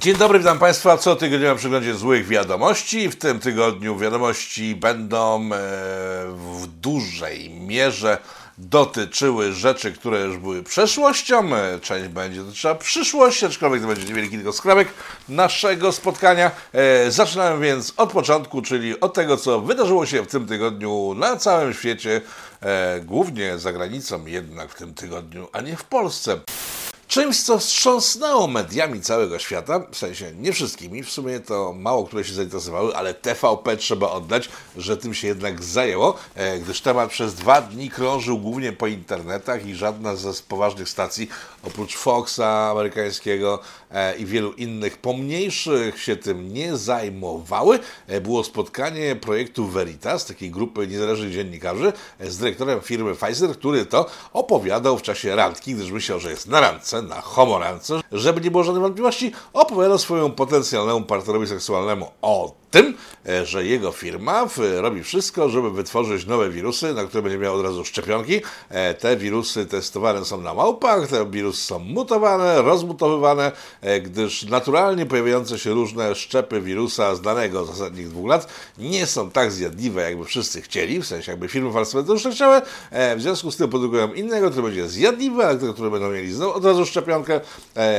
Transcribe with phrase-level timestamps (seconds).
[0.00, 3.08] Dzień dobry, witam Państwa w cotygodniowym przeglądzie złych wiadomości.
[3.08, 5.48] W tym tygodniu wiadomości będą e,
[6.34, 8.18] w dużej mierze
[8.58, 11.56] dotyczyły rzeczy, które już były przeszłością.
[11.56, 14.88] E, Część będzie dotyczyła przyszłości, aczkolwiek to będzie niewielki tylko skrawek
[15.28, 16.50] naszego spotkania.
[16.72, 21.36] E, Zaczynamy więc od początku, czyli od tego, co wydarzyło się w tym tygodniu na
[21.36, 22.20] całym świecie,
[23.02, 26.40] głównie za granicą jednak w tym tygodniu, a nie w Polsce.
[27.10, 32.24] Czymś, co wstrząsnęło mediami całego świata, w sensie nie wszystkimi, w sumie to mało które
[32.24, 37.34] się zainteresowały, ale TVP trzeba oddać, że tym się jednak zajęło, e, gdyż temat przez
[37.34, 41.28] dwa dni krążył głównie po internetach i żadna ze poważnych stacji,
[41.62, 43.58] oprócz Foxa amerykańskiego
[44.18, 47.78] i wielu innych pomniejszych się tym nie zajmowały.
[48.06, 53.86] E, Było spotkanie projektu Veritas, takiej grupy niezależnych dziennikarzy, e, z dyrektorem firmy Pfizer, który
[53.86, 58.50] to opowiadał w czasie randki, gdyż myślał, że jest na randce, na homorandce, żeby nie
[58.50, 62.94] było żadnej wątpliwości, opowiadał swojemu potencjalnemu partnerowi seksualnemu o tym,
[63.28, 67.62] e, że jego firma robi wszystko, żeby wytworzyć nowe wirusy, na które będzie miał od
[67.62, 68.40] razu szczepionki.
[68.68, 75.06] E, Te wirusy testowane są na małpach, te wirusy są mutowane, rozmutowywane, e, gdyż naturalnie
[75.06, 78.46] pojawiające się różne szczepy wirusa z danego z ostatnich dwóch lat
[78.78, 82.60] nie są tak zjadliwe, jakby wszyscy chcieli, w sensie jakby firmy farmaceutyczne chciały.
[83.16, 86.54] W związku z tym produkują innego, który będzie zjadliwy, ale tego, który będą mieli znowu
[86.54, 87.40] od razu szczepionkę,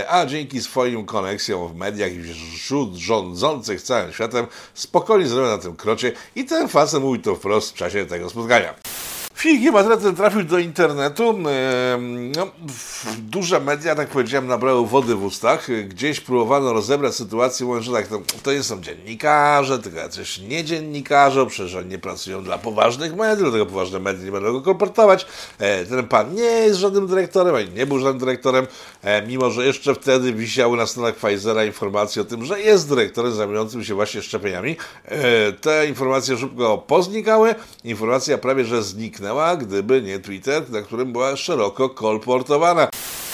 [0.10, 2.24] a dzięki swoim koneksjom w mediach i
[2.56, 7.72] wśród rządzących całym światem spokojnie zrobią na tym krocie i ten facet mówi to wprost
[7.72, 8.74] w czasie tego spotkania.
[9.42, 11.38] Filip Matreten trafił do internetu.
[12.38, 12.48] No,
[13.18, 15.68] duże media, tak powiedziałem, nabrały wody w ustach.
[15.88, 20.64] Gdzieś próbowano rozebrać sytuację, mówiąc, że tak, to, to nie są dziennikarze, tylko jacyś nie
[20.64, 25.26] dziennikarze, przecież oni nie pracują dla poważnych mediów, dlatego poważne media nie będą go kolportować.
[25.60, 28.68] E, Ten pan nie jest żadnym dyrektorem, ani nie był żadnym dyrektorem,
[29.02, 33.34] e, mimo że jeszcze wtedy wisiały na stronach Pfizera informacje o tym, że jest dyrektorem
[33.34, 34.76] zajmującym się właśnie szczepieniami.
[35.06, 37.56] E, Te informacje szybko poznikały.
[37.84, 42.88] Informacja prawie że zniknęła, gdyby nie Twitter, na którym była szeroko kolportowana.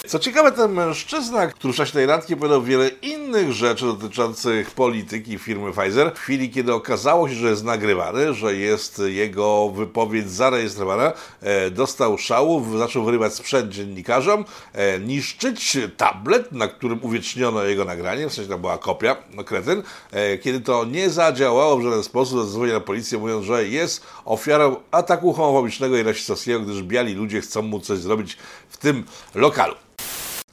[0.08, 5.38] Co ciekawe, ten mężczyzna, który w czasie tej randki powiedział wiele innych rzeczy dotyczących polityki
[5.38, 11.14] firmy Pfizer, w chwili, kiedy okazało się, że jest nagrywany, że jest jego wypowiedź zarejestrowana,
[11.42, 18.30] e, dostał szału, zaczął wyrywać sprzęt dziennikarzom, e, niszczyć tablet, na którym uwieczniono jego nagranie,
[18.30, 19.84] w sensie to była kopia, no kretyn.
[20.12, 24.76] E, kiedy to nie zadziałało w żaden sposób, zadzwonił na policję, mówiąc, że jest ofiarą
[24.92, 28.38] ataku homofobicznego i rasistowskiego, gdyż biali ludzie chcą mu coś zrobić
[28.70, 29.04] w tym
[29.36, 29.76] lokalu.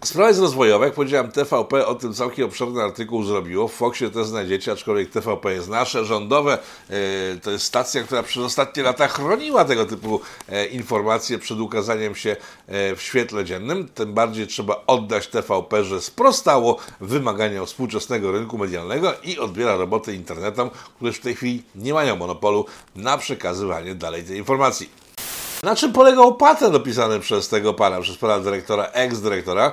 [0.03, 3.69] Sprawa jest rozwojowa, jak powiedziałem, TVP o tym całkiem obszerny artykuł zrobiło.
[3.69, 6.59] W Foxie też znajdziecie, aczkolwiek TVP jest nasze, rządowe.
[6.91, 6.97] E,
[7.43, 12.37] To jest stacja, która przez ostatnie lata chroniła tego typu e, informacje przed ukazaniem się
[12.66, 13.88] e, w świetle dziennym.
[13.88, 20.71] Tym bardziej trzeba oddać TVP, że sprostało wymaganiom współczesnego rynku medialnego i odbiera roboty internetom,
[20.97, 22.66] które w tej chwili nie mają monopolu
[22.97, 25.03] na przekazywanie dalej tej informacji.
[25.64, 29.72] Na czym polegał patent opisany przez tego pana, przez pana dyrektora, eks-dyrektora?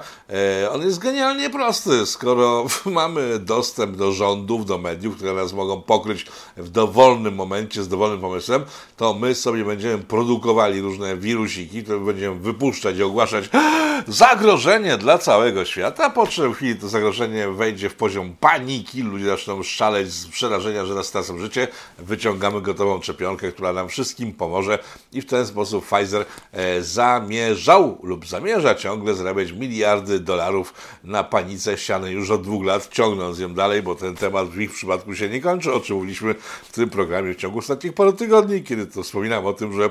[0.64, 2.06] E, on jest genialnie prosty.
[2.06, 6.26] Skoro mamy dostęp do rządów, do mediów, które nas mogą pokryć
[6.58, 8.64] w dowolnym momencie z dowolnym pomysłem,
[8.98, 13.50] to my sobie będziemy produkowali różne wirusiki, które będziemy wypuszczać i ogłaszać
[14.08, 19.26] zagrożenie dla całego świata, po czym w chwili to zagrożenie wejdzie w poziom paniki, ludzie
[19.26, 24.80] zaczną szaleć z przerażenia, że nas stracą życie, wyciągamy gotową szczepionkę, która nam wszystkim pomoże
[25.14, 31.78] i w ten sposób Pfizer e, zamierzał lub zamierza ciągle zarabiać miliardy dolarów na panice
[31.78, 35.30] sianej już od dwóch lat, ciągnąc ją dalej, bo ten temat w ich przypadku się
[35.30, 39.04] nie kończy, o czym mówiliśmy w tym programie w ciągu ostatnich paru tygodni, kiedy to
[39.04, 39.90] wspominam o tym, że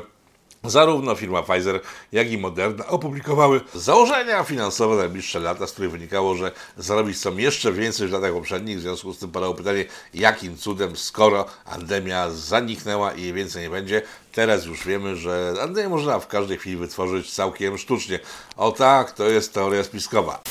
[0.65, 1.81] Zarówno firma Pfizer,
[2.13, 7.37] jak i Moderna opublikowały założenia finansowe na najbliższe lata, z których wynikało, że zarobić chcą
[7.37, 8.79] jeszcze więcej niż w latach poprzednich.
[8.79, 9.85] W związku z tym padało pytanie,
[10.15, 15.89] jakim cudem, skoro pandemia zaniknęła i jej więcej nie będzie, teraz już wiemy, że pandemię
[15.89, 18.19] można w każdej chwili wytworzyć całkiem sztucznie.
[18.57, 20.43] O tak, to jest teoria spiskowa.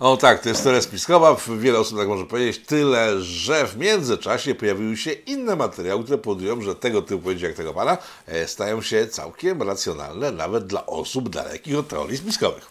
[0.00, 4.54] O tak, to jest teoria spiskowa, wiele osób tak może powiedzieć, tyle, że w międzyczasie
[4.54, 8.82] pojawiły się inne materiały, które powodują, że tego typu wypowiedzi jak tego pana e, stają
[8.82, 12.66] się całkiem racjonalne, nawet dla osób dalekich od teorii spiskowych.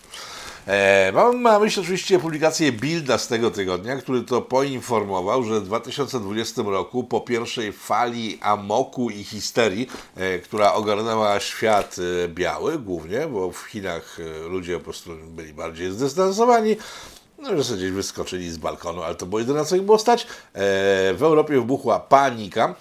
[0.67, 5.63] E, mam na myśli oczywiście publikację Bilda z tego tygodnia, który to poinformował, że w
[5.63, 13.27] 2020 roku po pierwszej fali amoku i histerii, e, która ogarnęła świat e, biały głównie,
[13.27, 14.17] bo w Chinach
[14.49, 16.75] ludzie po prostu byli bardziej zdystansowani,
[17.37, 20.27] no w zasadzie wyskoczyli z balkonu, ale to było jedyne, co ich było stać.
[21.13, 22.75] W Europie wybuchła panika.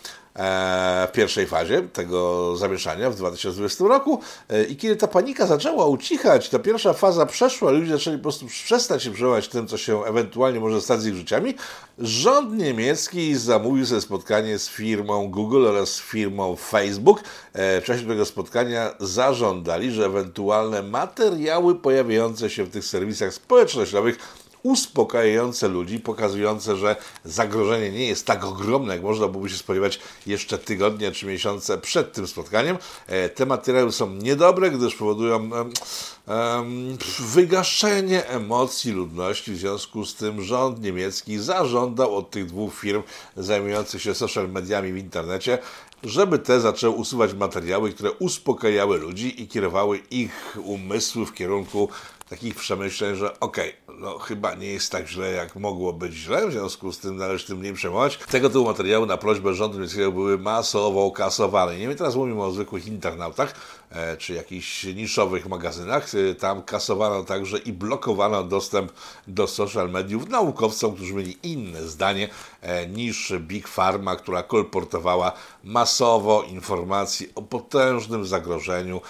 [1.08, 4.20] W pierwszej fazie tego zamieszania w 2020 roku
[4.68, 9.02] i kiedy ta panika zaczęła ucichać, ta pierwsza faza przeszła, ludzie zaczęli po prostu przestać
[9.02, 11.54] się przejmować tym, co się ewentualnie może stać z ich życiami,
[11.98, 17.20] rząd niemiecki zamówił sobie spotkanie z firmą Google oraz firmą Facebook.
[17.54, 24.18] W czasie tego spotkania zażądali, że ewentualne materiały pojawiające się w tych serwisach społecznościowych
[24.64, 30.58] uspokajające ludzi, pokazujące, że zagrożenie nie jest tak ogromne, jak można byłoby się spodziewać jeszcze
[30.58, 32.78] tygodnie czy miesiące przed tym spotkaniem.
[33.06, 35.50] E, te materiały są niedobre, gdyż powodują
[37.18, 39.52] wygaszenie emocji ludności.
[39.52, 43.02] W związku z tym rząd niemiecki zażądał od tych dwóch firm
[43.36, 45.58] zajmujących się social mediami w internecie,
[46.02, 51.88] żeby te zaczęły usuwać materiały, które uspokajały ludzi i kierowały ich umysły w kierunku
[52.34, 56.48] takich przemyśleń, że okej, okay, no chyba nie jest tak źle, jak mogło być źle,
[56.48, 58.16] w związku z tym należy tym mniej przejmować.
[58.16, 61.78] Tego typu materiały na prośbę rządu niemieckiego były masowo kasowane.
[61.78, 63.54] Nie wiem, teraz mówimy o zwykłych internautach,
[64.18, 66.06] czy jakichś niszowych magazynach.
[66.14, 68.92] E, tam kasowano także i blokowano dostęp
[69.26, 72.28] do social mediów naukowcom, którzy mieli inne zdanie
[72.60, 75.32] e, niż Big Pharma, która kolportowała
[75.64, 79.00] masowo informacji o potężnym zagrożeniu,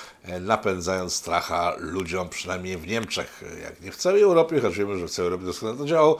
[0.40, 5.10] napędzając stracha ludziom, przynajmniej w Niemczech, jak nie w całej Europie, chociaż wiemy, że w
[5.10, 6.18] całej Europie doskonale to działało.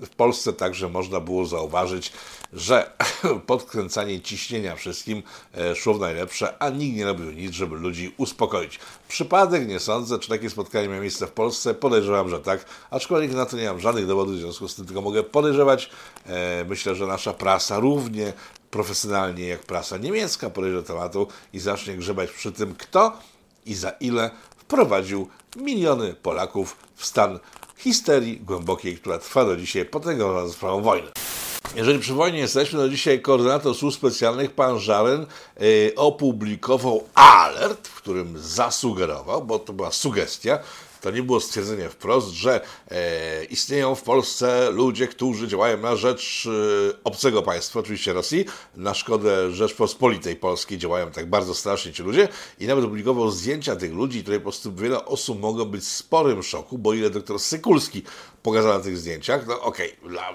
[0.00, 2.12] W Polsce także można było zauważyć,
[2.52, 2.92] że
[3.46, 5.22] podkręcanie ciśnienia wszystkim
[5.54, 8.78] e, szło w najlepsze, a nikt nie robił nic, żeby ludzi uspokoić.
[9.08, 11.74] Przypadek nie sądzę, czy takie spotkanie miało miejsce w Polsce.
[11.74, 15.00] Podejrzewam, że tak, aczkolwiek na to nie mam żadnych dowodów, w związku z tym tylko
[15.00, 15.90] mogę podejrzewać.
[16.26, 18.32] E, myślę, że nasza prasa równie
[18.70, 23.18] profesjonalnie jak prasa niemiecka podejdzie do tematu i zacznie grzebać przy tym, kto
[23.66, 27.38] i za ile wprowadził miliony Polaków w stan
[27.76, 31.08] histerii głębokiej, która trwa do dzisiaj po tego sprawą wojny.
[31.76, 35.26] Jeżeli przy wojnie jesteśmy, to dzisiaj koordynator służb specjalnych, pan Żaren,
[35.60, 40.58] yy, opublikował alert, w którym zasugerował, bo to była sugestia,
[41.00, 42.60] to nie było stwierdzenie wprost, że
[42.90, 46.48] e, istnieją w Polsce ludzie, którzy działają na rzecz
[46.90, 48.44] e, obcego państwa, oczywiście Rosji,
[48.76, 52.28] na szkodę Rzeczpospolitej Polskiej działają tak bardzo strasznie ci ludzie
[52.60, 56.42] i nawet opublikował zdjęcia tych ludzi, które po prostu wiele osób mogą być w sporym
[56.42, 58.02] szoku, bo ile doktor Sykulski
[58.42, 60.32] pokazał na tych zdjęciach, no okej, okay, dla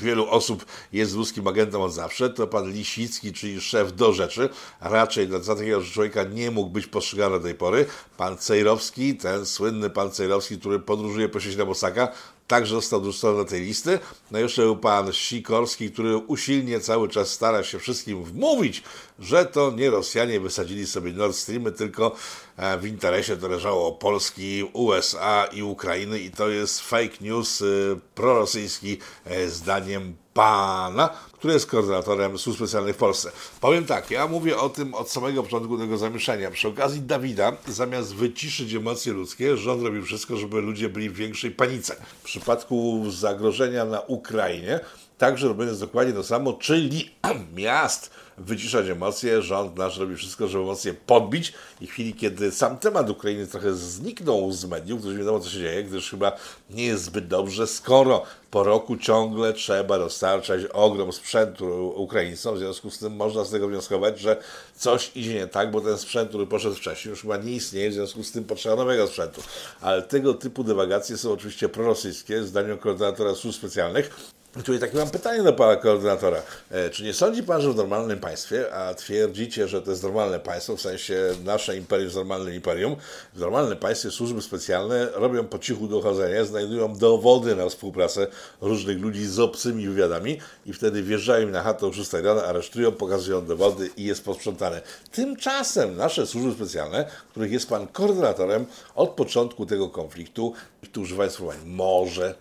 [0.00, 4.48] wielu osób jest ruskim agentem od zawsze, to pan Lisicki, czyli szef do rzeczy,
[4.80, 7.86] raczej dla takiego człowieka nie mógł być postrzegany do tej pory.
[8.16, 12.12] Pan Cejrowski, ten słynny pan Cejrowski, który podróżuje po świecie na Bosaka,
[12.46, 13.98] także został dorzucony do tej listy.
[14.30, 18.82] No i jeszcze był pan Sikorski, który usilnie cały czas stara się wszystkim wmówić,
[19.18, 22.16] że to nie Rosjanie wysadzili sobie Nord Streamy, tylko
[22.56, 28.00] e, w interesie to leżało Polski, USA i Ukrainy i to jest fake news y,
[28.14, 33.30] prorosyjski e, zdaniem pana, który jest koordynatorem służb specjalnych w Polsce.
[33.60, 36.50] Powiem tak, ja mówię o tym od samego początku tego zamieszania.
[36.50, 41.50] Przy okazji Dawida, zamiast wyciszyć emocje ludzkie, rząd robił wszystko, żeby ludzie byli w większej
[41.50, 41.96] panice.
[42.20, 44.80] W przypadku zagrożenia na Ukrainie,
[45.18, 47.10] także robiąc dokładnie to samo, czyli
[47.56, 49.42] miast wyciszać emocje.
[49.42, 53.74] Rząd nasz robi wszystko, żeby emocje podbić i w chwili, kiedy sam temat Ukrainy trochę
[53.74, 56.32] zniknął z mediów, to już wiadomo, co się dzieje, gdyż chyba
[56.70, 62.90] nie jest zbyt dobrze, skoro po roku ciągle trzeba dostarczać ogrom sprzętu Ukraińcom, w związku
[62.90, 64.36] z tym można z tego wnioskować, że
[64.76, 67.94] coś idzie nie tak, bo ten sprzęt, który poszedł wcześniej, już chyba nie istnieje, w
[67.94, 69.42] związku z tym potrzeba nowego sprzętu.
[69.80, 75.42] Ale tego typu dywagacje są oczywiście prorosyjskie, zdaniem koordynatora służb specjalnych, Tutaj takie mam pytanie
[75.42, 76.42] do pana koordynatora.
[76.70, 80.40] E, czy nie sądzi pan, że w normalnym państwie, a twierdzicie, że to jest normalne
[80.40, 82.96] państwo, w sensie nasze imperium jest normalnym imperium,
[83.34, 88.26] w normalnym państwie służby specjalne robią po cichu dochodzenie, znajdują dowody na współpracę
[88.60, 92.92] różnych ludzi z obcymi wywiadami i wtedy wjeżdżają im na chatę o 6 rano, aresztują,
[92.92, 94.82] pokazują dowody i jest posprzątane.
[95.12, 100.52] Tymczasem nasze służby specjalne, których jest pan koordynatorem od początku tego konfliktu,
[100.92, 102.34] tu używają słowa może,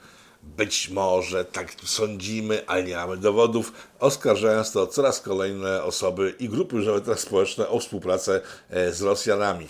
[0.58, 6.76] być może, tak sądzimy, ale nie mamy dowodów, oskarżając to coraz kolejne osoby i grupy
[6.76, 9.68] już społeczne o współpracę e, z Rosjanami.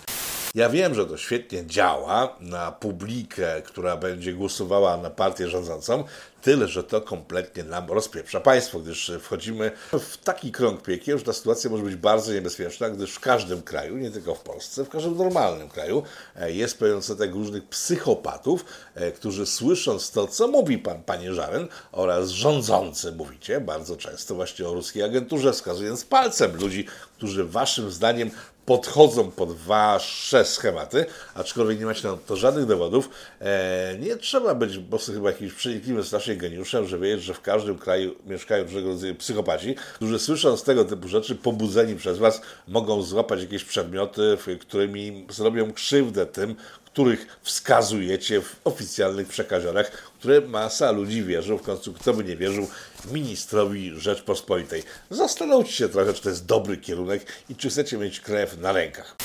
[0.54, 6.04] Ja wiem, że to świetnie działa na publikę, która będzie głosowała na partię rządzącą,
[6.42, 11.32] tyle, że to kompletnie nam rozpieprza państwo, gdyż wchodzimy w taki krąg piekiel, że ta
[11.32, 15.16] sytuacja może być bardzo niebezpieczna, gdyż w każdym kraju, nie tylko w Polsce, w każdym
[15.16, 16.02] normalnym kraju
[16.36, 18.64] e, jest pewien setek różnych psychopatów,
[18.94, 24.68] e, którzy słysząc to, co mówi pan, panie Żaren oraz rządzący mówicie bardzo często właśnie
[24.68, 26.86] o ruskiej agenturze, wskazując palcem ludzi,
[27.16, 28.30] którzy waszym zdaniem
[28.68, 33.10] podchodzą pod wasze schematy, aczkolwiek nie macie na to żadnych dowodów.
[33.40, 37.78] E, nie trzeba być prostu chyba jakimś przenikliwym strasznie geniuszem, żeby wiedzieć, że w każdym
[37.78, 43.40] kraju mieszkają różnego rodzaju psychopaci, którzy słysząc tego typu rzeczy, pobudzeni przez was, mogą złapać
[43.40, 51.56] jakieś przedmioty, którymi zrobią krzywdę tym, których wskazujecie w oficjalnych przekazionach, które masa ludzi wierzy,
[51.56, 52.66] w końcu kto by nie wierzył
[53.12, 54.82] ministrowi Rzeczpospolitej.
[55.10, 59.16] Zastanówcie się trochę, czy to jest dobry kierunek i czy chcecie mieć krew na rękach.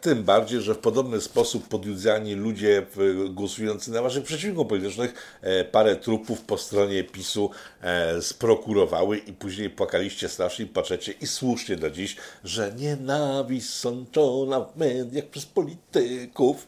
[0.00, 2.86] Tym bardziej, że w podobny sposób podjudzani ludzie
[3.30, 7.50] głosujący na waszych przeciwników politycznych e, parę trupów po stronie PiSu
[7.82, 14.76] e, sprokurowały i później płakaliście strasznie, patrzecie i słusznie do dziś, że nienawiść sączona w
[14.76, 16.66] mediach przez polityków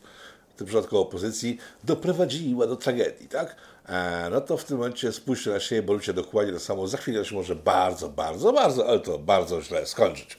[0.54, 3.56] w tym przypadku opozycji, doprowadziła do tragedii, tak?
[3.88, 6.88] E, no to w tym momencie spójrzcie na siebie, bo ludzie dokładnie to samo.
[6.88, 10.38] Za chwilę się może bardzo, bardzo, bardzo, ale to bardzo źle skończyć.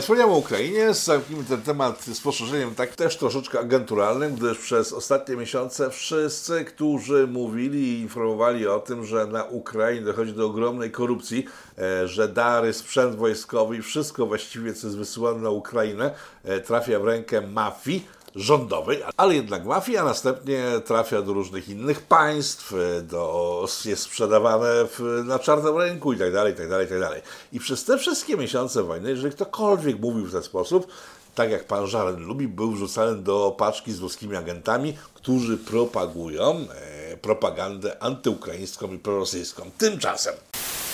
[0.00, 5.36] Wspomniałem o Ukrainie, zamknijmy ten temat z poszerzeniem tak też troszeczkę agenturalnym, gdyż przez ostatnie
[5.36, 11.46] miesiące wszyscy, którzy mówili i informowali o tym, że na Ukrainie dochodzi do ogromnej korupcji,
[11.78, 17.00] e, że dary, sprzęt wojskowy i wszystko właściwie, co jest wysyłane na Ukrainę, e, trafia
[17.00, 23.66] w rękę mafii, rządowej, ale jednak mafii, a następnie trafia do różnych innych państw, do,
[23.84, 27.22] jest sprzedawane w, na czarnym rynku itd., itd., itd.
[27.52, 30.86] I przez te wszystkie miesiące wojny, jeżeli ktokolwiek mówił w ten sposób,
[31.34, 37.16] tak jak pan Żaren lubi, był wrzucany do paczki z włoskimi agentami, którzy propagują e,
[37.16, 39.70] propagandę antyukraińską i prorosyjską.
[39.78, 40.34] Tymczasem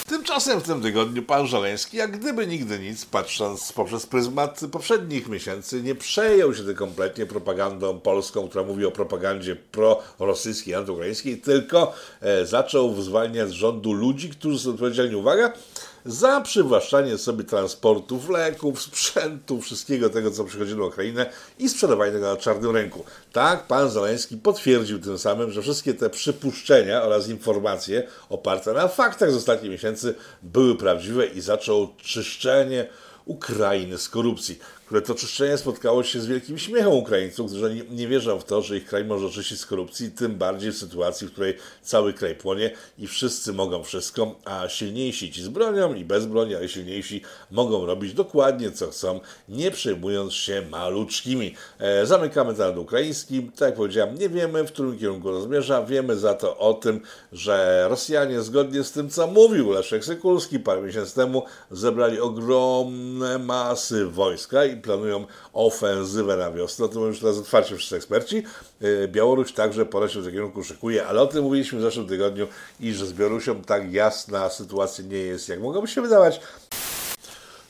[0.06, 5.82] Tymczasem w tym tygodniu pan Żeleński, jak gdyby nigdy nic, patrząc poprzez pryzmat poprzednich miesięcy,
[5.82, 13.02] nie przejął się kompletnie propagandą polską, która mówi o propagandzie prorosyjskiej, antyukraińskiej, tylko e, zaczął
[13.02, 15.52] zwalniać z rządu ludzi, którzy są odpowiedzialni, uwaga,
[16.06, 22.26] za przywłaszczanie sobie transportów, leków, sprzętu, wszystkiego tego, co przychodzi na Ukrainę i sprzedawanie tego
[22.26, 23.04] na czarnym rynku.
[23.32, 29.32] Tak, pan Zaleński potwierdził tym samym, że wszystkie te przypuszczenia oraz informacje oparte na faktach
[29.32, 32.86] z ostatnich miesięcy były prawdziwe i zaczął czyszczenie
[33.24, 38.08] Ukrainy z korupcji które to czyszczenie spotkało się z wielkim śmiechem Ukraińców, którzy nie, nie
[38.08, 41.32] wierzą w to, że ich kraj może oczyścić z korupcji, tym bardziej w sytuacji, w
[41.32, 46.26] której cały kraj płonie i wszyscy mogą wszystko, a silniejsi ci z bronią i bez
[46.26, 51.54] broni, ale silniejsi mogą robić dokładnie co chcą, nie przejmując się maluczkimi.
[51.78, 53.42] E, zamykamy temat ukraiński.
[53.42, 55.82] Tak jak powiedziałem, nie wiemy, w którym kierunku to zmierza.
[55.82, 57.00] Wiemy za to o tym,
[57.32, 64.06] że Rosjanie, zgodnie z tym, co mówił Leszek Sykulski parę miesięcy temu, zebrali ogromne masy
[64.06, 66.84] wojska i planują ofensywę na wiosnę.
[66.84, 68.42] O tym już teraz otwarcie wszyscy eksperci.
[68.80, 72.06] E, Białoruś także pora się w tym kierunku szykuje, ale o tym mówiliśmy w zeszłym
[72.06, 72.46] tygodniu
[72.80, 76.40] i że z Białorusią tak jasna sytuacja nie jest, jak mogłoby się wydawać.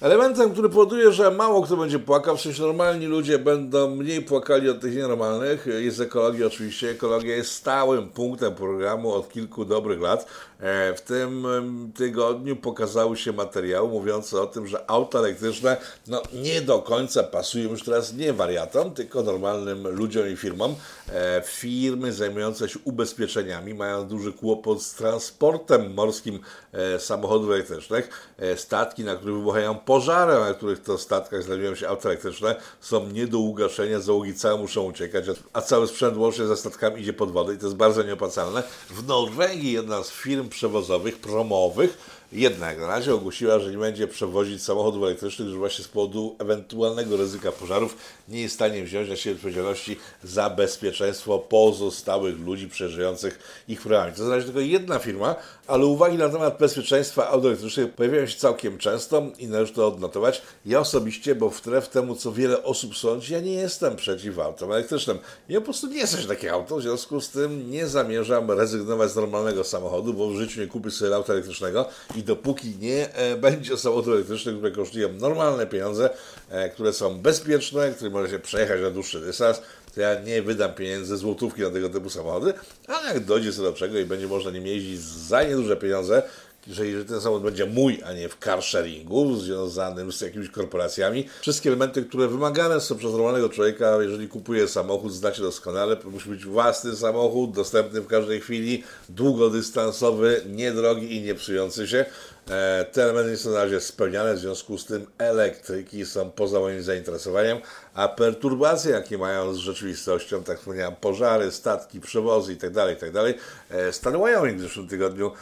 [0.00, 4.70] Elementem, który powoduje, że mało kto będzie płakał, w sensie normalni ludzie będą mniej płakali
[4.70, 6.90] od tych nienormalnych, jest ekologia oczywiście.
[6.90, 10.26] Ekologia jest stałym punktem programu od kilku dobrych lat.
[10.60, 11.46] E, w tym
[11.94, 17.70] tygodniu pokazały się materiały mówiące o tym, że auta elektryczne no, nie do końca pasują
[17.70, 20.74] już teraz nie wariatom, tylko normalnym ludziom i firmom.
[21.12, 26.40] E, firmy zajmujące się ubezpieczeniami mają duży kłopot z transportem morskim
[26.72, 28.32] e, samochodów elektrycznych.
[28.56, 33.26] Statki, na których wybuchają pożary, na których to statkach znajdują się auta elektryczne, są nie
[33.26, 37.54] do ugaszenia, załogi całe muszą uciekać, a cały sprzęt łącznie ze statkami idzie pod wodę
[37.54, 38.62] i to jest bardzo nieopłacalne.
[38.90, 41.98] W Norwegii jedna z firm przewozowych, promowych,
[42.32, 47.16] jednak na razie ogłosiła, że nie będzie przewozić samochodów elektrycznych, że właśnie z powodu ewentualnego
[47.16, 47.96] ryzyka pożarów
[48.28, 54.12] nie jest w stanie wziąć na siebie odpowiedzialności za bezpieczeństwo pozostałych ludzi przejeżdżających ich programami.
[54.16, 55.34] To znaczy tylko jedna firma,
[55.66, 60.42] ale uwagi na temat bezpieczeństwa aut elektrycznych pojawiają się całkiem często i należy to odnotować.
[60.66, 65.18] Ja osobiście, bo wbrew temu, co wiele osób sądzi, ja nie jestem przeciw autom elektrycznym.
[65.48, 69.16] Ja po prostu nie chcę takie auto, w związku z tym nie zamierzam rezygnować z
[69.16, 73.76] normalnego samochodu, bo w życiu nie kupię sobie auta elektrycznego i dopóki nie e, będzie
[73.76, 76.10] samochodu elektrycznego, które kosztują normalne pieniądze,
[76.50, 79.60] e, które są bezpieczne, które może się przejechać na dłuższy dystans,
[79.94, 82.54] to ja nie wydam pieniędzy, złotówki na tego typu samochody,
[82.86, 86.22] ale jak dojdzie co do czego i będzie można nim jeździć za nieduże pieniądze,
[86.70, 91.28] że jeżeli ten samochód będzie mój, a nie w car sharingu związanym z jakimiś korporacjami,
[91.40, 96.44] wszystkie elementy, które wymagane są przez normalnego człowieka, jeżeli kupuje samochód, znacie doskonale, musi być
[96.44, 102.04] własny samochód, dostępny w każdej chwili, długodystansowy, niedrogi i nie psujący się.
[102.50, 106.82] E, te elementy są na razie spełniane, w związku z tym elektryki są poza moim
[106.82, 107.58] zainteresowaniem,
[107.94, 113.42] a perturbacje, jakie mają z rzeczywistością, tak wspomniałem, pożary, statki, przewozy itd., tak itd., tak
[113.70, 115.32] e, stanęłają w zeszłym tygodniu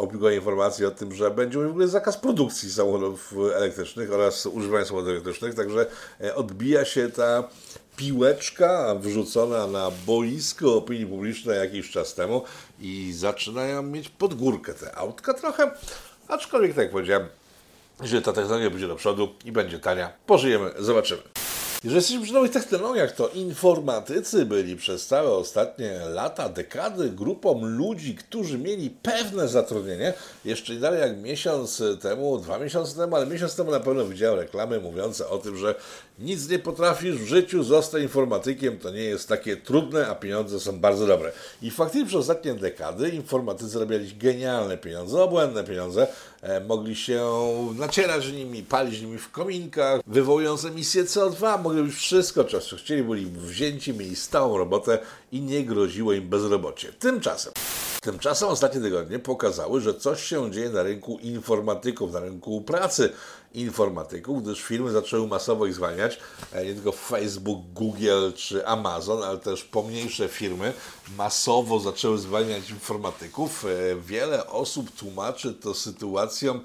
[0.00, 5.10] opublikowanie informacji o tym, że będzie w ogóle zakaz produkcji samochodów elektrycznych oraz używania samochodów
[5.10, 5.86] elektrycznych, także
[6.20, 7.44] e, odbija się ta
[7.96, 12.42] piłeczka wrzucona na boisko opinii publicznej jakiś czas temu
[12.80, 15.70] i zaczynają mieć podgórkę te autka trochę,
[16.28, 17.28] aczkolwiek tak jak powiedziałem,
[18.00, 21.22] że ta technologia będzie do przodu i będzie tania, pożyjemy, zobaczymy.
[21.84, 28.14] Jeżeli jesteśmy przy nowych technologiach, to informatycy byli przez całe ostatnie lata, dekady grupą ludzi,
[28.14, 30.12] którzy mieli pewne zatrudnienie.
[30.44, 34.38] Jeszcze nie dalej jak miesiąc temu, dwa miesiące temu, ale miesiąc temu na pewno widziałem
[34.38, 35.74] reklamy mówiące o tym, że
[36.18, 40.80] nic nie potrafisz w życiu, zostań informatykiem, to nie jest takie trudne, a pieniądze są
[40.80, 41.32] bardzo dobre.
[41.62, 46.06] I faktycznie przez ostatnie dekady informatycy robiali genialne pieniądze, obłędne pieniądze,
[46.68, 47.26] mogli się
[47.74, 53.26] nacierać nimi, palić nimi w kominkach, wywołując emisję CO2, mogli robić wszystko, co chcieli, byli
[53.26, 54.98] wzięci, mieli stałą robotę
[55.32, 56.92] i nie groziło im bezrobocie.
[56.92, 57.52] Tymczasem
[58.02, 63.12] Tymczasem ostatnie tygodnie pokazały, że coś się dzieje na rynku informatyków, na rynku pracy
[63.52, 66.18] informatyków, gdyż firmy zaczęły masowo ich zwalniać,
[66.52, 70.72] e, nie tylko Facebook, Google czy Amazon, ale też pomniejsze firmy
[71.16, 73.64] masowo zaczęły zwalniać informatyków.
[73.64, 76.60] E, wiele osób tłumaczy to sytuacją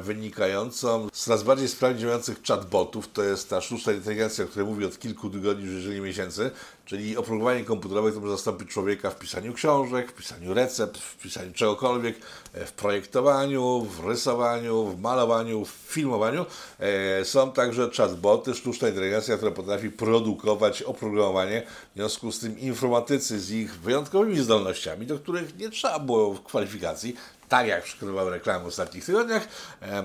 [0.00, 3.08] wynikającą z coraz bardziej sprawnie działających chatbotów.
[3.12, 6.50] To jest ta sztuczna inteligencja, o której mówię od kilku tygodni, jeżeli miesięcy,
[6.84, 11.52] czyli oprogramowanie komputerowe, które może zastąpić człowieka w pisaniu książek, w pisaniu recept, w pisaniu
[11.52, 12.16] czegokolwiek,
[12.52, 16.46] e, w projektowaniu, w rysowaniu, w malowaniu, w filmowaniu.
[16.78, 21.62] E, są także chatboty, sztuczna inteligencja, która potrafi produkować oprogramowanie.
[21.94, 27.16] W związku z tym informatycy z ich wyjątkowymi zdolnościami, do których nie trzeba było kwalifikacji,
[27.54, 29.48] tak jak przekonywały reklamy w ostatnich tygodniach,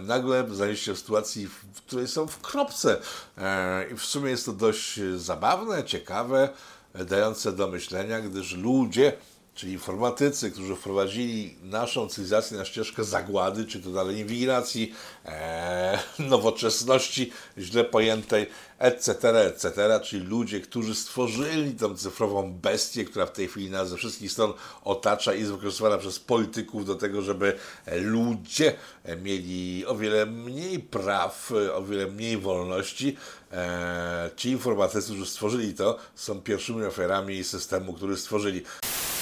[0.02, 2.98] nagle znaleźli się w sytuacji, w której są w kropce.
[3.38, 6.50] E, I w sumie jest to dość zabawne, ciekawe,
[6.94, 9.14] dające do myślenia, gdyż ludzie,
[9.60, 14.94] czyli informatycy, którzy wprowadzili naszą cywilizację na ścieżkę zagłady, czy to dalej inwigilacji,
[15.26, 18.48] e, nowoczesności źle pojętej,
[18.78, 23.98] etc., etc., czyli ludzie, którzy stworzyli tą cyfrową bestię, która w tej chwili nas ze
[23.98, 27.58] wszystkich stron otacza i jest wykorzystywana przez polityków do tego, żeby
[28.02, 28.76] ludzie
[29.22, 33.18] mieli o wiele mniej praw, o wiele mniej wolności.
[33.52, 38.64] E, ci informatycy, którzy stworzyli to, są pierwszymi ofiarami systemu, który stworzyli.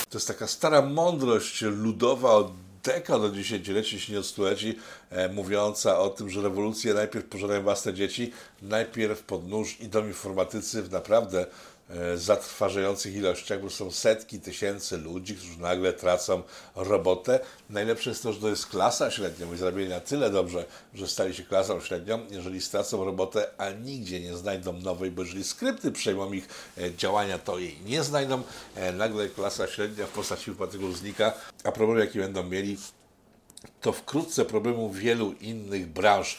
[0.09, 2.51] To jest taka stara mądrość ludowa od
[2.83, 4.75] dekad, od dziesięcioleci, jeśli nie od stuleci,
[5.09, 10.83] e, mówiąca o tym, że rewolucje najpierw pożerają własne dzieci, najpierw pod nóż idą informatycy
[10.83, 11.45] w naprawdę
[12.15, 16.43] zatrważających ilościach, bo są setki tysięcy ludzi, którzy nagle tracą
[16.75, 17.39] robotę.
[17.69, 21.33] Najlepsze jest to, że to jest klasa średnia, bo zrobili na tyle dobrze, że stali
[21.33, 26.33] się klasą średnią, jeżeli stracą robotę, a nigdzie nie znajdą nowej, bo jeżeli skrypty przejmą
[26.33, 26.47] ich
[26.77, 28.41] e, działania, to jej nie znajdą.
[28.75, 32.77] E, nagle klasa średnia w postaci wypadków znika, a problemy, jakie będą mieli,
[33.81, 36.37] to wkrótce problemu wielu innych branż,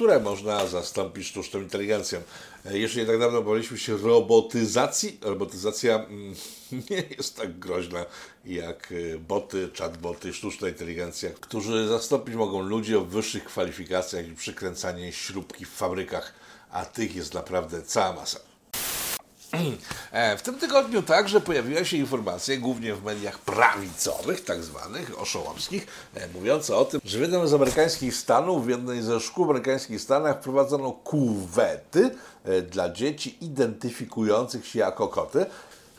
[0.00, 2.22] które można zastąpić sztuczną inteligencją.
[2.66, 5.18] E, jeszcze nie tak dawno baliśmy się robotyzacji.
[5.22, 6.34] Robotyzacja mm,
[6.90, 8.06] nie jest tak groźna
[8.44, 15.12] jak e, boty, chatboty, sztuczna inteligencja, którzy zastąpić mogą ludzi o wyższych kwalifikacjach i przykręcanie
[15.12, 16.34] śrubki w fabrykach,
[16.70, 18.49] a tych jest naprawdę cała masa.
[20.12, 25.86] E, w tym tygodniu także pojawiła się informacja, głównie w mediach prawicowych, tak zwanych, oszołomskich,
[26.14, 30.00] e, mówiąca o tym, że w jednym z amerykańskich stanów, w jednej ze szkół amerykańskich
[30.00, 32.10] stanach wprowadzono kuwety
[32.44, 35.46] e, dla dzieci identyfikujących się jako koty.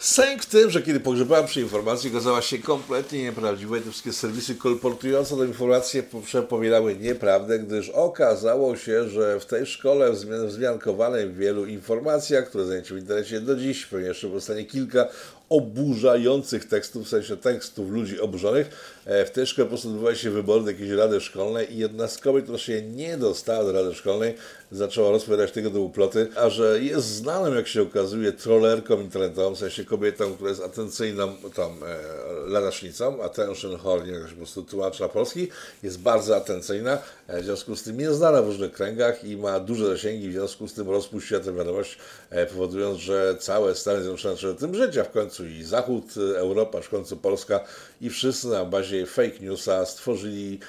[0.02, 4.14] Sęk w tym, że kiedy pogrzebałem przy informacji, okazała się kompletnie nieprawdziwa i te wszystkie
[4.14, 10.12] serwisy kolportujące tę informację przepowiadały nieprawdę, gdyż okazało się, że w tej szkole
[10.48, 15.08] wzmiankowanej w wielu informacjach, które znajdziecie w internecie do dziś, pewnie jeszcze powstanie kilka
[15.52, 18.70] oburzających tekstów, w sensie tekstów ludzi oburzonych.
[19.06, 22.08] E, w tej szkole po prostu odbywały się wybory do jakiejś rady szkolnej i jedna
[22.08, 24.36] z kobiet, która się nie dostała do rady szkolnej,
[24.72, 29.60] zaczęła rozpowiadać tego typu ploty, a że jest znaną, jak się okazuje, trollerką internetową, w
[29.60, 32.00] sensie kobietą, która jest atencyjną tą e,
[32.48, 33.72] ladacznicą, attention
[34.06, 35.48] wiem, jak się po prostu tłumaczy na polski,
[35.84, 39.60] jest bardzo atencyjna, e, w związku z tym jest znana w różnych kręgach i ma
[39.60, 41.98] duże zasięgi, w związku z tym rozpuściła tę wiadomość,
[42.30, 46.06] e, powodując, że całe Stany Zjednoczone zaczęły tym żyć, a w końcu i Zachód,
[46.38, 47.60] Europa, w końcu Polska
[48.02, 50.60] i wszyscy na bazie fake newsa stworzyli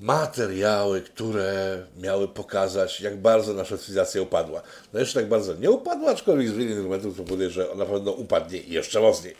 [0.00, 4.62] materiały, które miały pokazać, jak bardzo nasza cywilizacja upadła.
[4.92, 8.12] No jeszcze tak bardzo nie upadła, aczkolwiek z wielu argumentów powoduje, że ona na pewno
[8.12, 9.36] upadnie jeszcze mocniej.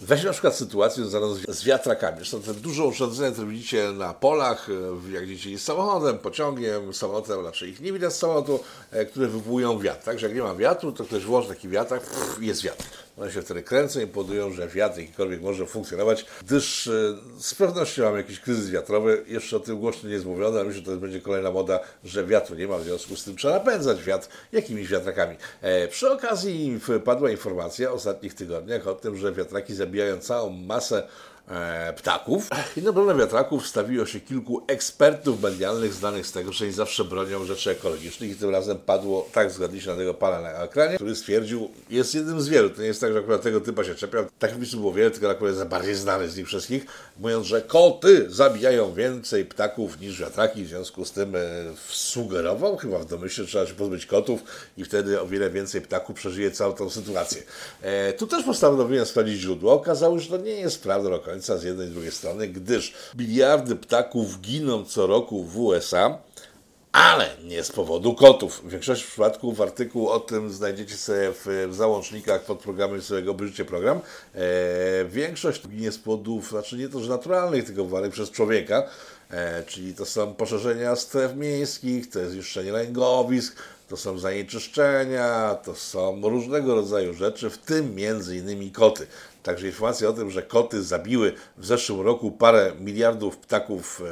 [0.00, 2.16] Weźmy na przykład sytuację związaną z wiatrakami.
[2.16, 4.68] Zresztą te duże urządzenia, które widzicie na polach,
[5.12, 10.04] jak jeździcie samochodem, pociągiem, samolotem, raczej ich nie widać z samolotu, e, które wywołują wiatr.
[10.04, 12.02] Także jak nie ma wiatru, to ktoś włoży taki wiatrak,
[12.40, 12.84] jest wiatr.
[13.16, 16.90] One się wtedy kręcą i powodują, że wiatr jakikolwiek może funkcjonować, gdyż e,
[17.38, 20.80] z pewnością mamy jakiś kryzys wiatrowy, jeszcze o tym głośno nie jest mówione, ale myślę,
[20.80, 24.02] że to będzie kolejna moda, że wiatru nie ma, w związku z tym trzeba napędzać
[24.02, 25.36] wiatr jakimiś wiatrakami.
[25.62, 31.08] E, przy okazji padła informacja w ostatnich tygodniach o tym, że wiatraki zabijają całą masę
[31.48, 32.48] e, ptaków.
[32.76, 37.04] I na obronę wiatraków wstawiło się kilku ekspertów medialnych znanych z tego, że nie zawsze
[37.04, 41.16] bronią rzeczy ekologicznych i tym razem padło, tak zgadliście na tego pana na ekranie, który
[41.16, 44.24] stwierdził, jest jednym z wielu, to nie jest tak, że akurat tego typa się czepiał,
[44.38, 46.86] takich wpisów było wiele, tylko akurat jest bardziej znany z nich wszystkich,
[47.20, 51.40] mówiąc, że koty zabijają więcej ptaków niż wiatraki, w związku z tym e,
[51.88, 54.40] sugerował, chyba w domyśle trzeba się pozbyć kotów
[54.76, 57.42] i wtedy o wiele więcej ptaków przeżyje całą tą sytuację.
[57.82, 61.62] E, tu też postanowiłem sprawdzić źródło, okazało się, że to nie jest prawda końca z
[61.62, 66.18] jednej i drugiej strony, gdyż miliardy ptaków giną co roku w USA,
[66.92, 68.62] ale nie z powodu kotów.
[68.64, 73.64] W większości przypadków artykuł o tym znajdziecie sobie w, w załącznikach pod programem swojego Obejrzyjcie
[73.64, 74.00] program.
[74.34, 74.40] E,
[75.04, 78.88] większość ginie z powodów, znaczy nie to, że naturalnych, tylko wywołanych przez człowieka,
[79.30, 83.56] e, czyli to są poszerzenia stref miejskich, to jest zniszczenie lęgowisk,
[83.94, 89.06] to są zanieczyszczenia, to są różnego rodzaju rzeczy, w tym między innymi koty.
[89.42, 94.04] Także informacja o tym, że koty zabiły w zeszłym roku parę miliardów ptaków e,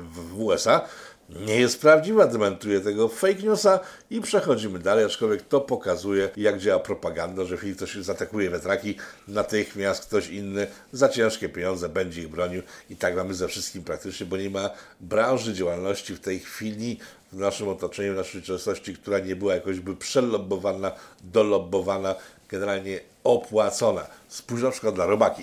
[0.00, 0.88] w USA,
[1.28, 6.80] nie jest prawdziwa, dementuje tego fake newsa i przechodzimy dalej, aczkolwiek to pokazuje, jak działa
[6.80, 8.96] propaganda, że jeśli ktoś zaatakuje wetraki,
[9.28, 14.26] natychmiast ktoś inny za ciężkie pieniądze będzie ich bronił i tak mamy ze wszystkim praktycznie,
[14.26, 14.70] bo nie ma
[15.00, 16.98] branży działalności w tej chwili
[17.36, 22.14] w naszym otoczeniu, w naszej rzeczywistości, która nie była jakoś by przelobbowana, dolobbowana,
[22.48, 24.06] generalnie opłacona.
[24.28, 25.42] Spójrz na przykład na robaki.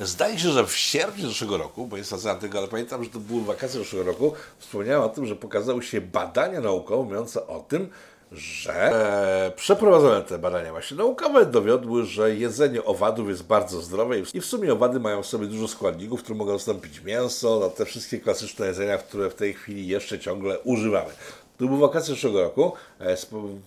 [0.00, 3.18] Zdaje się, że w sierpniu zeszłego roku, bo jest na tego, ale pamiętam, że to
[3.18, 7.90] były wakacje zeszłego roku, wspomniałem o tym, że pokazały się badania naukowe mówiące o tym,
[8.32, 14.40] że e, przeprowadzone te badania właśnie naukowe dowiodły, że jedzenie owadów jest bardzo zdrowe i
[14.40, 18.18] w sumie owady mają w sobie dużo składników, które mogą zastąpić mięso, no, te wszystkie
[18.18, 21.10] klasyczne jedzenia, które w tej chwili jeszcze ciągle używamy.
[21.58, 22.72] To były wakacje zeszłego roku.
[23.00, 23.16] E,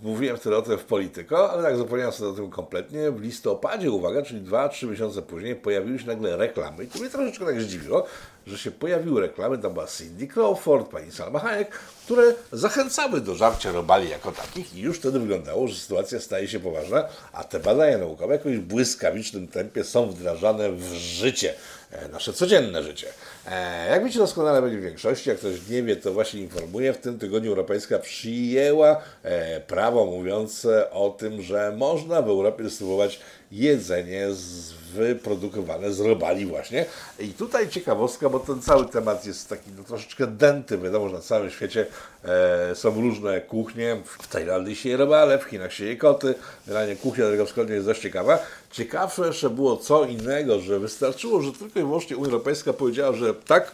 [0.04, 3.12] mówiłem wtedy o tym w Polityko, ale tak zapomniałem sobie o tym kompletnie.
[3.12, 6.84] W listopadzie, uwaga, czyli 2-3 miesiące później, pojawiły się nagle reklamy.
[6.84, 8.06] I to mnie troszeczkę tak zdziwiło,
[8.48, 9.58] że się pojawiły reklamy.
[9.58, 11.72] Tam była Cindy Crawford, pani Salma Hayek,
[12.06, 14.76] które zachęcały do żarcia robali jako takich.
[14.76, 19.48] I już wtedy wyglądało, że sytuacja staje się poważna, a te badania naukowe w błyskawicznym
[19.48, 21.54] tempie są wdrażane w życie.
[21.92, 23.08] E, nasze codzienne życie.
[23.48, 26.98] E, jak wiecie doskonale będzie w większości, jak ktoś nie wie, to właśnie informuję, w
[26.98, 33.20] tym tygodniu Europejska przyjęła e, prawo mówiące o tym, że można w Europie dystrybuować
[33.52, 36.86] jedzenie z, wyprodukowane z robali właśnie.
[37.20, 40.78] I tutaj ciekawostka, bo ten cały temat jest taki no, troszeczkę denty.
[40.78, 41.86] Wiadomo, że na całym świecie
[42.24, 43.98] e, są różne kuchnie.
[44.06, 46.36] W Tajlandii się je robale, w Chinach się je koty.
[46.68, 48.40] Generalnie kuchnia dalekowschodnia jest dość ciekawa.
[48.72, 53.34] Ciekawsze jeszcze było co innego, że wystarczyło, że tylko i wyłącznie Unia Europejska powiedziała, że
[53.34, 53.72] tak,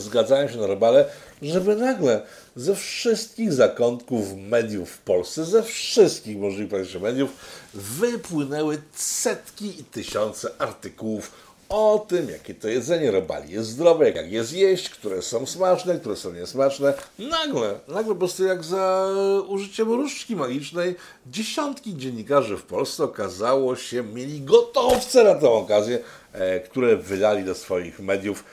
[0.00, 1.04] zgadzają się na robale,
[1.42, 2.22] żeby nagle
[2.56, 7.30] ze wszystkich zakątków mediów w Polsce, ze wszystkich możliwych mediów,
[7.74, 11.30] wypłynęły setki i tysiące artykułów
[11.68, 16.16] o tym, jakie to jedzenie robali jest zdrowe, jak je zjeść, które są smaczne, które
[16.16, 16.94] są niesmaczne.
[17.18, 19.08] Nagle, nagle po prostu jak za
[19.48, 20.94] użyciem różdżki magicznej
[21.26, 25.98] dziesiątki dziennikarzy w Polsce okazało się, mieli gotowce na tę okazję,
[26.32, 28.44] e, które wydali do swoich mediów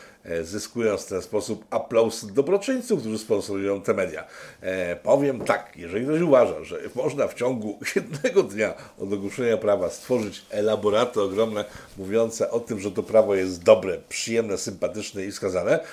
[0.44, 4.26] zyskując w ten sposób aplauz dobroczyńców, którzy sponsorują te media.
[4.62, 9.90] E, powiem tak, jeżeli ktoś uważa, że można w ciągu jednego dnia od ogłoszenia prawa
[9.90, 11.66] stworzyć elaboraty ogromne,
[11.98, 15.84] mówiące o tym, że to prawo jest dobre, przyjemne, sympatyczne i wskazane, e,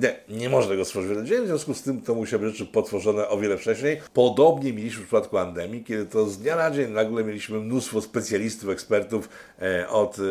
[0.00, 3.28] nie, nie można go stworzyć w dzień, w związku z tym to musiały rzeczy potworzone
[3.28, 4.00] o wiele wcześniej.
[4.14, 8.70] Podobnie mieliśmy w przypadku pandemii, kiedy to z dnia na dzień nagle mieliśmy mnóstwo specjalistów,
[8.70, 9.28] ekspertów
[9.62, 10.22] e, od e,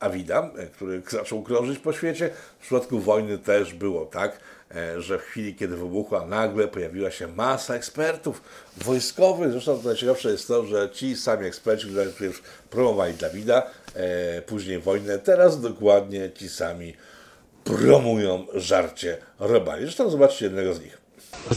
[0.00, 4.38] Avida, który zaczął krążyć po świecie, w przypadku wojny też było tak,
[4.74, 8.42] e, że w chwili, kiedy wybuchła, nagle pojawiła się masa ekspertów
[8.76, 9.52] wojskowych.
[9.52, 13.62] Zresztą najciekawsze jest to, że ci sami eksperci, którzy najpierw promowali Dawida,
[13.94, 16.94] e, później wojnę, teraz dokładnie ci sami
[17.64, 19.82] promują żarcie robali.
[19.82, 21.04] Zresztą zobaczcie jednego z nich.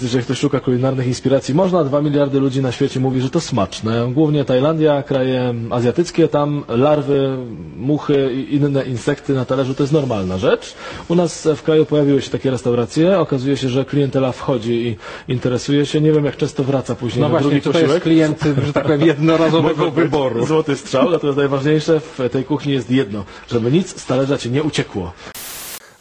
[0.04, 1.84] Że ktoś szuka kulinarnych inspiracji, można.
[1.84, 4.12] Dwa miliardy ludzi na świecie mówi, że to smaczne.
[4.14, 7.38] Głównie Tajlandia, kraje azjatyckie, tam larwy,
[7.76, 10.74] muchy i inne insekty na talerzu to jest normalna rzecz.
[11.08, 13.20] U nas w kraju pojawiły się takie restauracje.
[13.20, 14.98] Okazuje się, że klientela wchodzi i
[15.32, 16.02] interesuje się.
[16.02, 17.92] Nie wiem, jak często wraca później no na właśnie, drugi to posiłek.
[17.92, 20.46] jest klient, że tak powiem, jednorazowego wyboru.
[20.46, 24.64] Złoty strzał, natomiast najważniejsze w tej kuchni jest jedno, żeby nic z talerza ci nie
[24.64, 25.14] uciekło.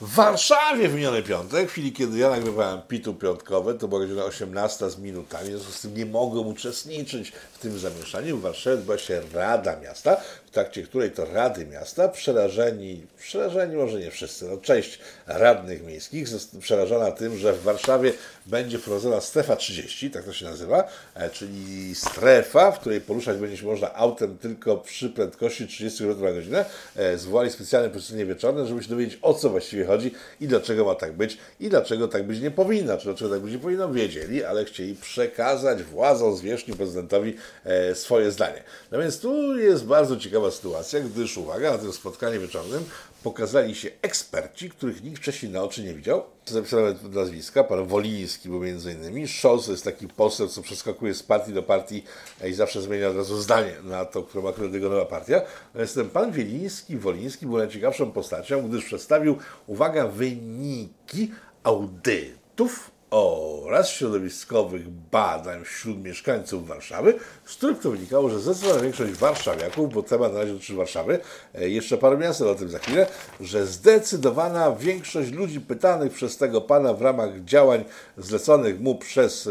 [0.01, 4.25] W Warszawie w miniony piątek, w chwili kiedy ja nagrywałem pitu piątkowe, to była godzina
[4.25, 8.37] 18 z minutami, w związku z tym nie mogłem uczestniczyć w tym zamieszaniu.
[8.37, 10.17] W Warszawie odbyła się Rada Miasta,
[10.57, 16.29] trakcie której to Rady Miasta, przerażeni, przerażeni może nie wszyscy, no część radnych miejskich
[16.61, 18.13] przerażona tym, że w Warszawie
[18.47, 23.57] będzie wprowadzona strefa 30, tak to się nazywa, e, czyli strefa, w której poruszać będzie
[23.57, 26.65] się można autem tylko przy prędkości 30 km na godzinę.
[26.97, 30.95] E, Zwołali specjalne posiedzenie wieczorne, żeby się dowiedzieć o co właściwie chodzi i dlaczego ma
[30.95, 34.45] tak być i dlaczego tak być nie powinno, czy dlaczego tak być nie powinno, wiedzieli,
[34.45, 38.63] ale chcieli przekazać władzom zwierzchni prezydentowi e, swoje zdanie.
[38.93, 42.85] No więc tu jest bardzo ciekawa sytuacja, gdyż uwaga, na tym spotkaniu wieczornym
[43.23, 46.23] pokazali się eksperci, których nikt wcześniej na oczy nie widział.
[46.47, 49.29] Zapisałem nazwiska, pan Woliński był między innymi.
[49.29, 52.05] Scholz jest taki poseł, co przeskakuje z partii do partii
[52.49, 55.43] i zawsze zmienia od razu zdanie na to, którą akurat jego nowa partia.
[55.67, 61.31] Natomiast ten pan Wieliński, Woliński był najciekawszą postacią, gdyż przedstawił, uwaga, wyniki
[61.63, 67.15] audytów oraz środowiskowych badań wśród mieszkańców Warszawy,
[67.45, 71.19] z których to wynikało, że zdecydowana większość warszawiaków, bo temat na razie dotyczy Warszawy,
[71.55, 73.07] e, jeszcze parę miast, ale o tym za chwilę,
[73.41, 77.85] że zdecydowana większość ludzi pytanych przez tego pana w ramach działań
[78.19, 79.51] zleconych mu przez e,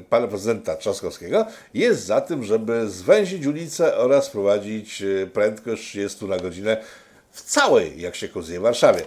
[0.00, 6.38] pana prezydenta Trzaskowskiego jest za tym, żeby zwęzić ulicę oraz wprowadzić e, prędkość 30 na
[6.38, 6.76] godzinę
[7.30, 9.02] w całej, jak się okazuje, Warszawie.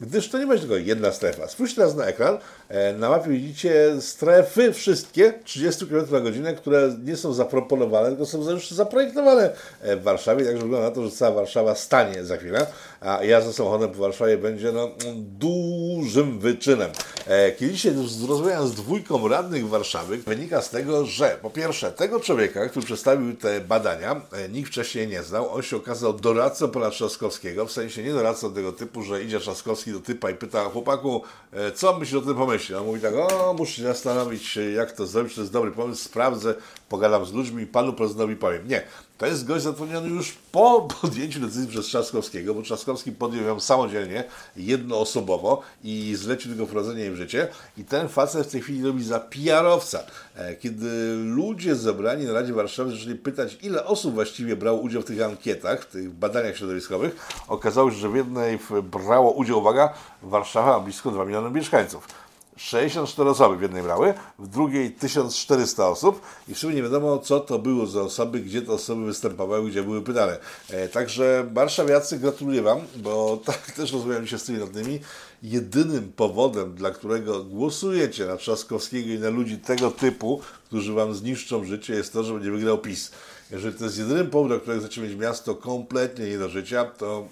[0.00, 1.48] Gdyż to nie będzie tylko jedna strefa.
[1.48, 2.38] Spójrzcie teraz na ekran.
[2.68, 8.26] E, Na mapie widzicie strefy wszystkie 30 km na godzinę, które nie są zaproponowane, tylko
[8.26, 9.50] są już zaprojektowane
[9.82, 10.44] e, w Warszawie.
[10.44, 12.66] Także wygląda na to, że cała Warszawa stanie za chwilę,
[13.00, 16.90] a jazda samochodem po Warszawie będzie no, dużym wyczynem.
[17.26, 17.94] E, Kiedy dzisiaj
[18.28, 23.36] rozmawiałem z dwójką radnych Warszawy, wynika z tego, że po pierwsze tego człowieka, który przedstawił
[23.36, 25.54] te badania, e, nikt wcześniej nie znał.
[25.54, 29.92] On się okazał doradcą pana Trzaskowskiego, w sensie nie doradcą tego typu, że idzie Trzaskowski
[29.92, 32.78] do typa i pyta chłopaku, e, co myślisz o tym pomyśle?
[32.78, 36.54] On mówi tak, o, muszę się zastanowić, jak to zrobić, to jest dobry pomysł, sprawdzę,
[36.88, 38.68] pogadam z ludźmi i panu prezydentowi powiem.
[38.68, 38.82] Nie,
[39.20, 44.24] to jest gość zatrudniony już po podjęciu decyzji przez Trzaskowskiego, bo Trzaskowski podjął ją samodzielnie,
[44.56, 47.48] jednoosobowo i zlecił tylko wprowadzenie jej w życie.
[47.78, 49.98] I ten facet w tej chwili robi za PR-owca.
[50.36, 55.04] E, Kiedy ludzie zebrani na Radzie Warszawy zaczęli pytać, ile osób właściwie brało udział w
[55.04, 57.16] tych ankietach, w tych badaniach środowiskowych,
[57.48, 62.29] okazało się, że w jednej brało udział, uwaga, Warszawa blisko 2 miliony mieszkańców.
[62.60, 67.40] 64 osoby w jednej brały, w drugiej 1400 osób i w sumie nie wiadomo, co
[67.40, 70.38] to było za osoby, gdzie te osoby występowały, gdzie były pytane.
[70.70, 75.00] E, także warszawiacy gratuluję Wam, bo tak też rozmawiam się z tymi radnymi.
[75.42, 81.64] Jedynym powodem, dla którego głosujecie na Trzaskowskiego i na ludzi tego typu, którzy Wam zniszczą
[81.64, 83.10] życie, jest to, że będzie wygrał PiS.
[83.50, 87.26] Jeżeli to jest jedynym powodem, dla którego chcecie mieć miasto kompletnie nie do życia, to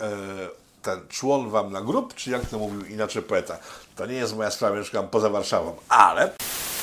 [0.00, 0.10] e,
[0.82, 3.58] ten człon wam na grób, czy jak to mówił inaczej poeta.
[4.00, 6.30] To nie jest moja sprawa, mieszkam poza Warszawą, ale...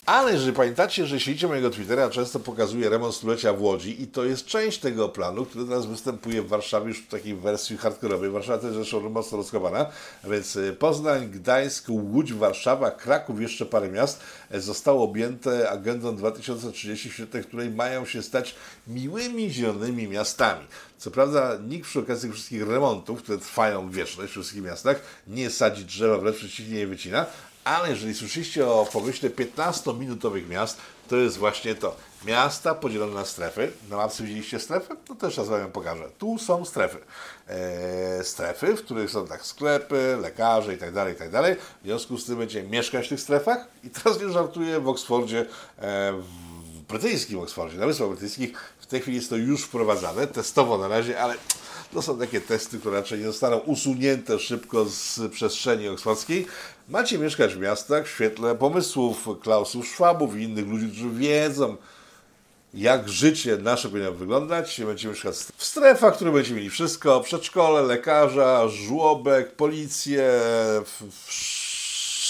[0.07, 4.25] Ale jeżeli pamiętacie, że śledzicie mojego Twittera, często pokazuję remont stulecia w Łodzi i to
[4.25, 8.29] jest część tego planu, który teraz występuje w Warszawie już w takiej wersji hardkorowej.
[8.29, 9.85] Warszawa też zresztą mocno rozkopana,
[10.23, 14.19] więc y, Poznań, Gdańsk, Łódź, Warszawa, Kraków, jeszcze parę miast
[14.51, 18.55] e, zostało objęte agendą 2030, w której mają się stać
[18.87, 20.65] miłymi, zielonymi miastami.
[20.97, 25.85] Co prawda nikt przy okazji wszystkich remontów, które trwają wieczność we wszystkich miastach, nie sadzi
[25.85, 27.25] drzewa, wręcz przeciwnie je wycina,
[27.67, 30.77] ale jeżeli słyszeliście o pomyśle 15-minutowych miast,
[31.07, 31.95] to jest właśnie to.
[32.25, 33.71] Miasta podzielone na strefy.
[33.89, 34.95] Na mapce widzieliście strefy?
[35.09, 36.09] No też raz Wam pokażę.
[36.17, 36.97] Tu są strefy.
[37.49, 41.55] Eee, strefy, w których są tak sklepy, lekarze i tak dalej, tak dalej.
[41.81, 43.67] W związku z tym będziecie mieszkać w tych strefach.
[43.83, 45.45] I teraz nie żartuję, w Oksfordzie,
[45.77, 50.77] e, w brytyjskim Oksfordzie, na Wyspach Brytyjskich, w tej chwili jest to już wprowadzane, testowo
[50.77, 51.35] na razie, ale
[51.93, 56.47] to są takie testy, które raczej nie zostaną usunięte szybko z przestrzeni oksfordzkiej.
[56.89, 61.75] Macie mieszkać w miastach w świetle pomysłów Klausów Schwabów i innych ludzi, którzy wiedzą,
[62.73, 64.81] jak życie nasze powinno wyglądać.
[64.85, 67.21] Będziemy mieszkać w strefach, które będziecie mieli wszystko.
[67.21, 70.23] Przedszkole, lekarza, żłobek, policję,
[70.85, 71.33] w, w,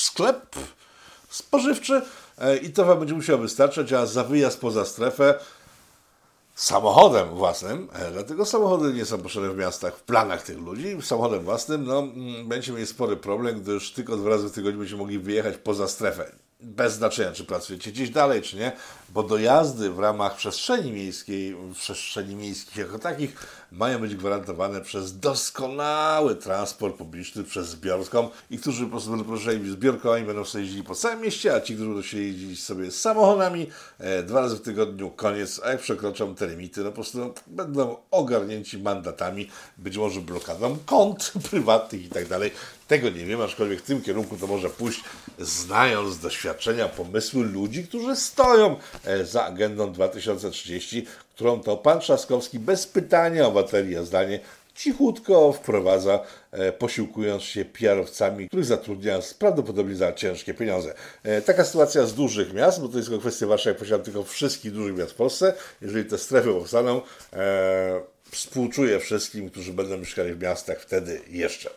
[0.03, 0.55] sklep
[1.29, 2.01] spożywczy
[2.37, 5.39] e, i to Wam będzie musiało wystarczać, a za wyjazd poza strefę
[6.57, 11.43] samochodem własnym, e, dlatego samochody nie są potrzebne w miastach, w planach tych ludzi, samochodem
[11.43, 15.19] własnym, no, mm, będziecie mieli spory problem, gdyż tylko dwa razy w tygodniu będziecie mogli
[15.19, 16.31] wyjechać poza strefę.
[16.59, 18.71] Bez znaczenia, czy pracujecie gdzieś dalej, czy nie,
[19.09, 26.35] bo dojazdy w ramach przestrzeni miejskiej, przestrzeni miejskich jako takich, mają być gwarantowane przez doskonały
[26.35, 28.29] transport publiczny, przez zbiorką.
[28.51, 31.73] I którzy po prostu będą poruszali zbiorkami, będą sobie jeździli po całym mieście, a ci,
[31.73, 36.35] którzy będą się jeździć sobie samochodami, e, dwa razy w tygodniu, koniec, a jak przekroczą
[36.35, 42.27] te limity, no po prostu będą ogarnięci mandatami, być może blokadą kont prywatnych i tak
[42.27, 42.51] dalej.
[42.87, 45.03] Tego nie wiem, aczkolwiek w tym kierunku to może pójść,
[45.39, 51.05] znając doświadczenia pomysły ludzi, którzy stoją e, za agendą 2030,
[51.63, 54.39] to pan Trzaskowski bez pytania o baterię zdanie
[54.77, 56.19] cichutko wprowadza,
[56.51, 60.93] e, posiłkując się PR-owcami, których zatrudnia prawdopodobnie za ciężkie pieniądze.
[61.23, 64.23] E, taka sytuacja z dużych miast, bo to jest tylko kwestia wasza, jak posiadam tylko
[64.23, 65.53] wszystkich dużych miast w Polsce.
[65.81, 67.01] Jeżeli te strefy powstaną,
[67.33, 71.69] e, współczuję wszystkim, którzy będą mieszkali w miastach wtedy jeszcze.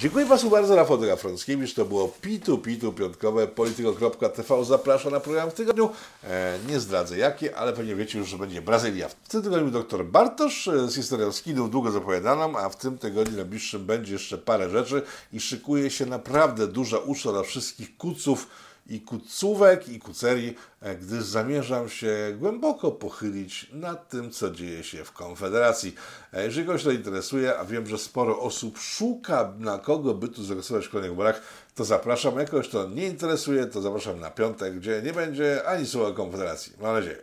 [0.00, 1.74] Dziękuję Państwu bardzo, Rafał Frąckiewicz.
[1.74, 3.46] To było Pitu Pitu piątkowe.
[3.46, 5.90] Polityko.tv zaprasza na program w tygodniu.
[6.24, 9.08] E, nie zdradzę jakie, ale pewnie wiecie już, że będzie Brazylia.
[9.08, 13.36] W tym tygodniu dr Bartosz e, z historią skinów długo zapowiadaną, a w tym tygodniu
[13.36, 18.46] najbliższym będzie jeszcze parę rzeczy i szykuje się naprawdę duża usza dla wszystkich kuców
[18.90, 25.04] i kucówek i kucerii, e, gdyż zamierzam się głęboko pochylić nad tym, co dzieje się
[25.04, 25.94] w Konfederacji.
[26.32, 30.44] E, jeżeli kogoś to interesuje, a wiem, że sporo osób szuka, na kogo by tu
[30.44, 31.42] zagłosować w kolejnych wyborach,
[31.74, 32.38] to zapraszam.
[32.38, 36.72] Jak kogoś to nie interesuje, to zapraszam na piątek, gdzie nie będzie ani słowa Konfederacji.
[36.80, 37.22] Mam nadzieję.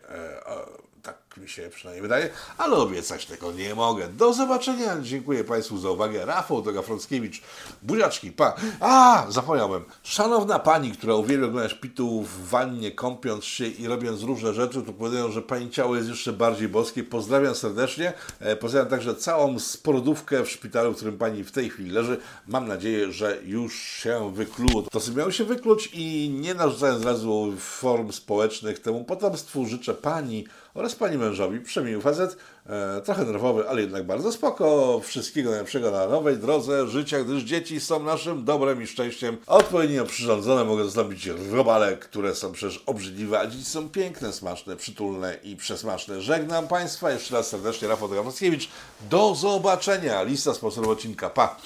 [1.37, 4.07] Tak mi się przynajmniej wydaje, ale obiecać tego nie mogę.
[4.07, 4.97] Do zobaczenia.
[5.01, 6.25] Dziękuję Państwu za uwagę.
[6.25, 7.41] Rafał Dogafrąckiewicz.
[7.83, 8.55] Buziaczki, pa.
[8.79, 9.83] A, zapomniałem.
[10.03, 14.93] Szanowna Pani, która uwielbia oglądać pitu w wannie, kąpiąc się i robiąc różne rzeczy, to
[14.93, 17.03] powiadają, że Pani ciało jest jeszcze bardziej boskie.
[17.03, 18.13] Pozdrawiam serdecznie.
[18.39, 22.17] E, pozdrawiam także całą sporodówkę w szpitalu, w którym Pani w tej chwili leży.
[22.47, 24.81] Mam nadzieję, że już się wykluło.
[24.81, 30.45] To sobie miało się wykluć i nie narzucając razu form społecznych temu potomstwu życzę Pani
[30.77, 32.37] oraz pani mężowi, przemiły facet,
[32.69, 34.99] e, trochę nerwowy, ale jednak bardzo spoko.
[35.03, 39.37] Wszystkiego najlepszego na nowej drodze życia, gdyż dzieci są naszym dobrem i szczęściem.
[39.47, 45.37] Odpowiednio przyrządzone mogą zastąpić robale, które są przecież obrzydliwe, a dzieci są piękne, smaczne, przytulne
[45.43, 46.21] i przesmaczne.
[46.21, 48.69] Żegnam Państwa jeszcze raz serdecznie, Rafał Dramowskiewicz.
[49.09, 50.23] Do zobaczenia.
[50.23, 51.29] Lista sponsorów odcinka.
[51.29, 51.57] Pa!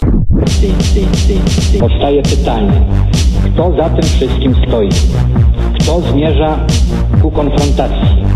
[1.79, 2.89] Powstaje pytanie,
[3.53, 4.89] kto za tym wszystkim stoi?
[5.79, 6.67] Kto zmierza
[7.21, 8.30] ku konfrontacji?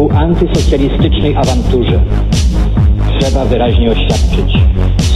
[0.00, 2.00] Ku antysocjalistycznej awanturze.
[3.18, 4.58] Trzeba wyraźnie oświadczyć.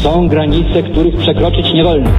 [0.02, 2.10] Są granice, których przekroczyć nie wolno.